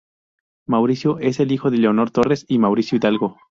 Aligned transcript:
Mauricio 0.67 1.19
es 1.19 1.39
el 1.39 1.51
hijo 1.51 1.69
de 1.69 1.77
Leonor 1.77 2.09
Torres 2.09 2.47
y 2.49 2.57
Mauricio 2.57 2.97
Hidalgo. 2.97 3.37